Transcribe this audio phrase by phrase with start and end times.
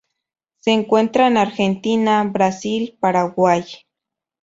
[0.61, 3.63] Se encuentra en Argentina, Brasil, Paraguay.